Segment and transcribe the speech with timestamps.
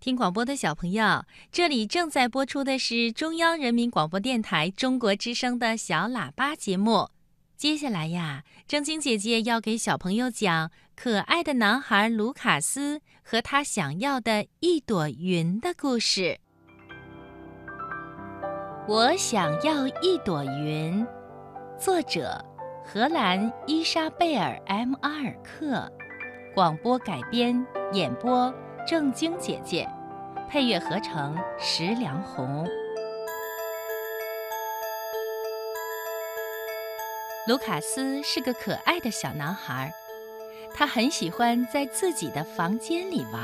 [0.00, 7.10] 听广播的小朋友，这里正在播出的是中央人民广播电台中国之声的小喇叭节目。
[7.54, 16.40] 接下来呀，正晶姐姐要给小朋友讲可爱的男孩卢卡斯和他想要的一朵云的故事。
[18.88, 21.06] 我想要一朵云，
[21.78, 22.42] 作者
[22.86, 25.92] 荷兰伊莎贝尔 ·M· 阿尔克，
[26.54, 27.54] 广播改编
[27.92, 28.50] 演播。
[28.86, 29.88] 正经姐姐，
[30.48, 32.66] 配乐合成石良红。
[37.46, 39.92] 卢卡斯是个可爱的小男孩，
[40.74, 43.42] 他很喜欢在自己的房间里玩。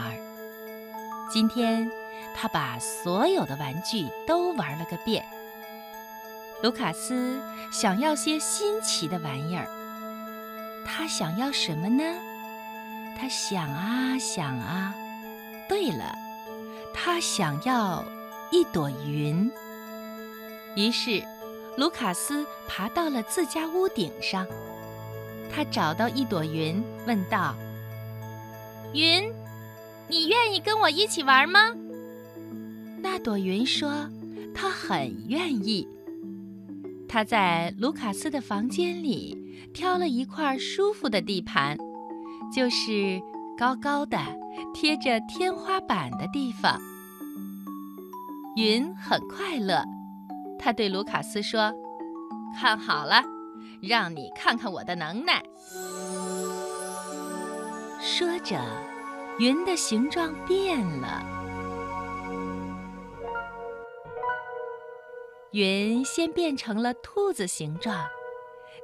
[1.32, 1.88] 今天，
[2.34, 5.24] 他把所有的玩具都玩了个遍。
[6.62, 9.66] 卢卡斯想要些新奇的玩意儿。
[10.84, 12.02] 他想要什么呢？
[13.18, 14.94] 他想啊想啊。
[15.68, 16.14] 对了，
[16.94, 18.04] 他想要
[18.50, 19.50] 一朵云。
[20.76, 21.22] 于是，
[21.76, 24.46] 卢卡斯爬到了自家屋顶上。
[25.50, 27.54] 他找到一朵云，问道
[28.92, 29.32] ：“云，
[30.08, 31.72] 你愿意跟我一起玩吗？”
[33.00, 34.10] 那朵云说
[34.54, 35.86] ：“他很愿意。”
[37.08, 39.38] 他在卢卡斯的房间里
[39.72, 41.78] 挑了一块舒服的地盘，
[42.54, 43.20] 就是
[43.58, 44.18] 高高的。
[44.72, 46.78] 贴着天花板的地方，
[48.56, 49.82] 云很快乐。
[50.58, 51.72] 他对卢卡斯说
[52.58, 53.22] ：“看好了，
[53.82, 55.42] 让你看看我的能耐。”
[58.00, 58.58] 说着，
[59.38, 61.22] 云的形状变了。
[65.52, 68.06] 云先变成了兔子形状，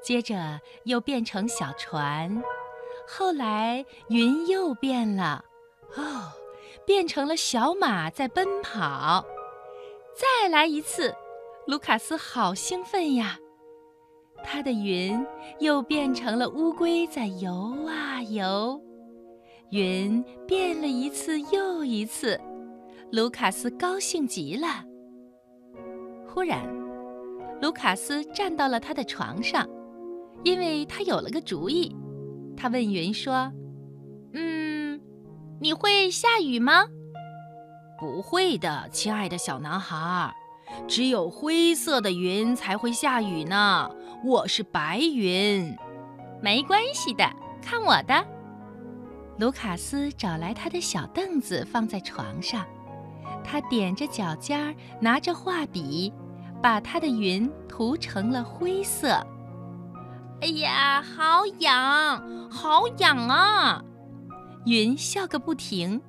[0.02, 2.42] 接着又变成小船，
[3.06, 5.44] 后来云又变了。
[5.96, 6.32] 哦，
[6.86, 9.24] 变成了小马在奔跑，
[10.14, 11.14] 再来一次，
[11.66, 13.38] 卢卡斯好兴奋呀！
[14.44, 15.24] 他的云
[15.60, 17.52] 又变成了乌龟在游
[17.86, 18.80] 啊游，
[19.70, 22.40] 云变了一次又一次，
[23.12, 24.84] 卢卡斯高兴极了。
[26.26, 26.66] 忽然，
[27.60, 29.68] 卢卡斯站到了他的床上，
[30.42, 31.94] 因为他有了个主意。
[32.56, 33.52] 他问云说
[34.34, 35.00] ：“嗯。”
[35.60, 36.86] 你会下雨吗？
[37.96, 40.34] 不会的，亲爱的小男孩。
[40.88, 43.88] 只有灰色的云才会下雨呢。
[44.24, 45.72] 我是白云。
[46.40, 47.24] 没关系的，
[47.62, 48.26] 看我的。
[49.38, 52.66] 卢卡斯找来他的小凳子放在床上，
[53.44, 56.12] 他踮着脚尖儿，拿着画笔，
[56.60, 59.24] 把他的云涂成了灰色。
[60.42, 63.80] 哎呀，好痒，好痒啊！
[64.66, 66.02] 云笑个不停，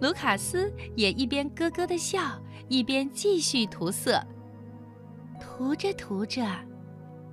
[0.00, 4.24] 卢卡斯也一边咯咯的笑，一边继续涂色。
[5.40, 6.46] 涂着涂着，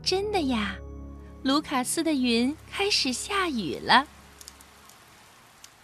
[0.01, 0.75] 真的呀，
[1.43, 4.07] 卢卡斯的云开始下雨了。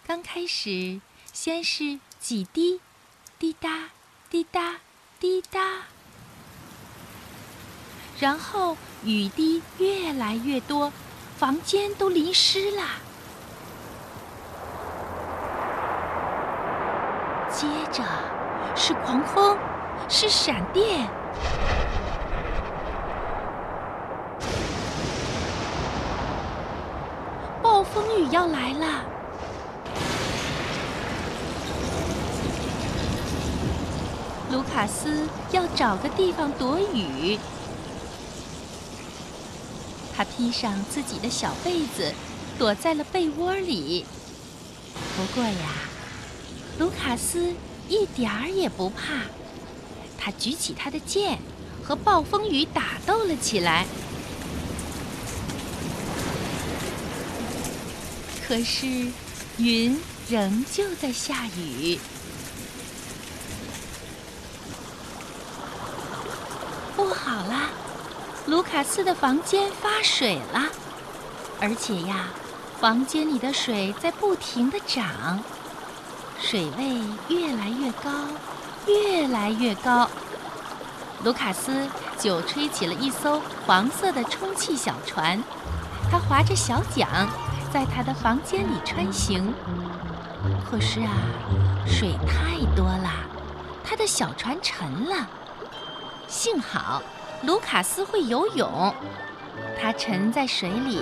[0.04, 1.00] 刚开始，
[1.32, 2.80] 先是几滴，
[3.38, 3.88] 滴答
[4.28, 4.78] 滴答
[5.20, 5.84] 滴答，
[8.20, 10.92] 然后雨滴越来越多，
[11.38, 12.82] 房间都淋湿了。
[17.50, 18.04] 接着
[18.76, 19.56] 是狂风，
[20.06, 21.08] 是闪电，
[27.62, 29.04] 暴风雨要来了。
[34.52, 37.38] 卢卡斯要找个地方躲雨，
[40.20, 42.12] 他披上自己的小被子，
[42.58, 44.04] 躲在了被窝里。
[45.16, 45.68] 不过呀。
[46.78, 47.54] 卢卡斯
[47.88, 49.22] 一点儿也不怕，
[50.18, 51.38] 他举起他的剑，
[51.82, 53.86] 和暴风雨打斗了起来。
[58.46, 58.86] 可是，
[59.56, 59.98] 云
[60.28, 61.98] 仍旧在下雨。
[66.94, 67.70] 不好啦，
[68.50, 70.64] 卢卡斯的房间发水了，
[71.60, 72.24] 而且呀，
[72.80, 75.38] 房间里的水在不停的涨。
[76.40, 76.98] 水位
[77.28, 78.10] 越来越高，
[78.88, 80.10] 越来越高。
[81.22, 81.86] 卢卡斯
[82.18, 85.40] 就吹起了一艘黄色的充气小船，
[86.10, 87.28] 他划着小桨，
[87.72, 89.54] 在他的房间里穿行。
[90.68, 91.12] 可是啊，
[91.86, 93.12] 水太多了，
[93.84, 95.28] 他的小船沉了。
[96.26, 97.00] 幸好
[97.42, 98.94] 卢卡斯会游泳，
[99.80, 101.00] 他沉在水里，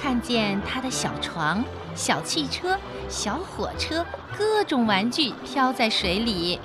[0.00, 1.64] 看见他的小床、
[1.96, 2.78] 小汽车、
[3.08, 4.06] 小火车，
[4.38, 6.60] 各种玩具飘在水里。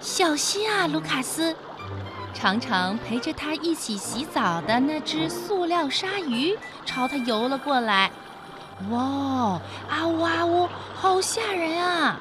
[0.00, 1.56] 小心啊，卢卡斯！
[2.32, 6.56] 常常陪着他一起洗澡的那只塑料鲨鱼
[6.86, 8.12] 朝他游了过来。
[8.90, 9.60] 哇，
[9.90, 12.20] 啊呜啊呜，好吓人啊！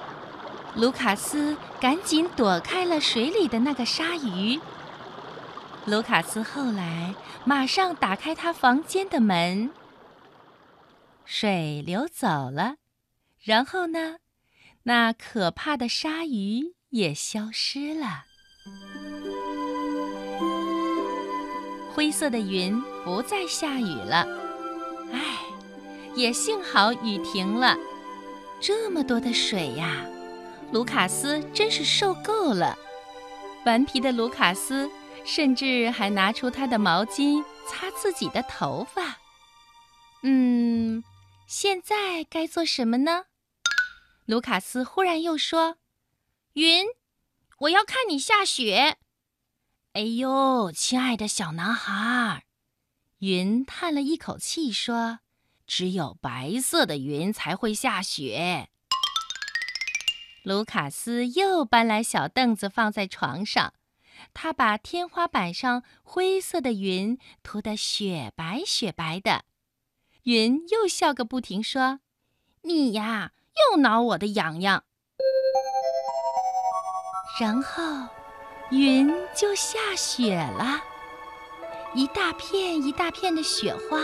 [0.76, 4.60] 卢卡斯赶紧躲开了水里的那个鲨鱼。
[5.86, 7.16] 卢卡斯后来
[7.46, 9.72] 马上打开他房间的门，
[11.26, 12.76] 水流走了，
[13.42, 14.18] 然后呢，
[14.84, 18.26] 那可怕的鲨鱼也消失了。
[21.92, 24.28] 灰色的云不再下雨了，
[25.12, 25.20] 唉，
[26.14, 27.76] 也幸好雨停了。
[28.62, 30.06] 这么多的水呀，
[30.72, 32.78] 卢卡斯真是受够了。
[33.66, 34.88] 顽皮的卢卡斯。
[35.32, 39.20] 甚至还拿出他的毛巾擦自己的头发。
[40.24, 41.04] 嗯，
[41.46, 43.26] 现在该做什么呢？
[44.26, 45.78] 卢卡斯忽然又说
[46.54, 46.88] ：“云，
[47.60, 48.98] 我要看你下雪。”
[49.94, 52.46] 哎呦，亲爱的小男孩，
[53.20, 55.20] 云叹了一口气说
[55.68, 58.70] ：“只有白色的云才会下雪。”
[60.42, 63.76] 卢卡斯又搬来小凳子放在床上。
[64.34, 69.44] 他把天花板上灰色的云涂得雪白雪白的，
[70.24, 72.00] 云又笑个不停，说
[72.64, 73.32] ：“你呀，
[73.72, 74.84] 又挠我的痒痒。”
[77.40, 77.84] 然后，
[78.72, 80.82] 云就下雪了，
[81.94, 84.00] 一大片一大片的雪花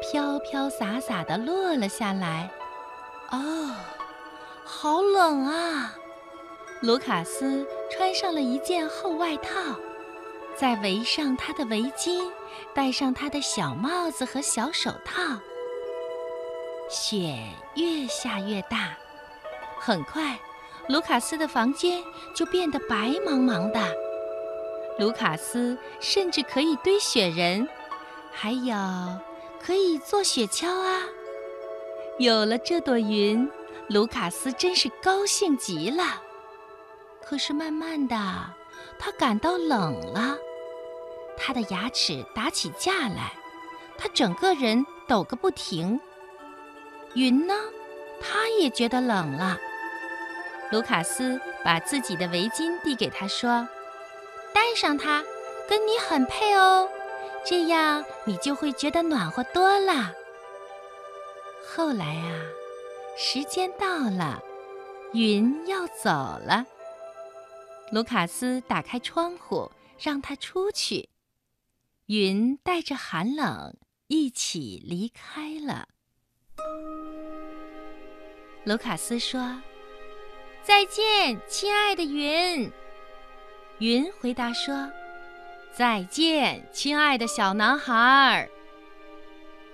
[0.00, 2.50] 飘飘洒洒地落了下来。
[3.30, 3.74] 哦，
[4.64, 5.94] 好冷啊！
[6.80, 9.52] 卢卡斯穿上了一件厚外套，
[10.56, 12.30] 再围上他的围巾，
[12.72, 15.22] 戴上他的小帽子和小手套。
[16.88, 17.36] 雪
[17.76, 18.96] 越下越大，
[19.78, 20.38] 很快，
[20.88, 22.02] 卢卡斯的房间
[22.34, 23.80] 就变得白茫茫的。
[24.98, 27.68] 卢卡斯甚至可以堆雪人，
[28.32, 28.74] 还有
[29.60, 31.02] 可以做雪橇啊！
[32.18, 33.50] 有了这朵云，
[33.88, 36.22] 卢卡斯真是高兴极了。
[37.22, 38.16] 可是慢慢的，
[38.98, 40.36] 他感到冷了，
[41.36, 43.32] 他的牙齿打起架来，
[43.96, 46.00] 他整个人抖个不停。
[47.14, 47.54] 云呢，
[48.20, 49.58] 他也觉得冷了。
[50.70, 53.66] 卢卡斯把自己的围巾递给他，说
[54.54, 55.22] ：“戴上它，
[55.68, 56.88] 跟你很配哦，
[57.44, 60.12] 这样你就会觉得暖和多了。”
[61.74, 62.30] 后来啊，
[63.16, 64.42] 时间到了，
[65.12, 66.66] 云要走了。
[67.92, 71.08] 卢卡斯打开窗户，让他出去。
[72.06, 73.76] 云带着寒冷
[74.06, 75.88] 一起离开了。
[78.64, 79.60] 卢卡斯说
[80.62, 82.70] ：“再见，亲爱的云。”
[83.78, 84.88] 云回答说
[85.72, 88.48] ：“再见，亲爱的小男孩。”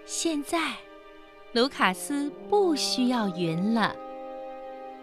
[0.06, 0.76] 现在，
[1.52, 3.94] 卢卡斯不需要云了。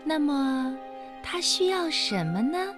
[0.04, 0.75] 那么，
[1.21, 2.74] 他需要什么呢？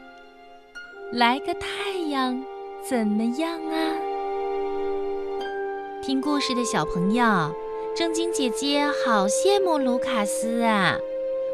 [1.11, 2.43] 来个太阳，
[2.81, 3.93] 怎么样啊？
[6.01, 7.23] 听故事的小朋友，
[7.95, 10.97] 正晶姐姐好羡慕卢卡斯啊！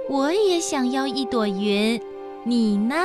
[0.08, 2.02] 我也想要一朵云，
[2.44, 2.96] 你呢？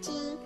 [0.00, 0.38] 睛